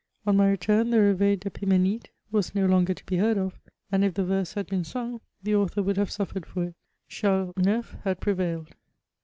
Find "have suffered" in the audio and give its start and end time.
5.97-6.47